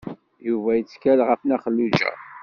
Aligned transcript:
Yuba 0.47 0.71
yettkal 0.75 1.19
ɣef 1.27 1.41
Nna 1.43 1.57
Xelluǧa. 1.63 2.11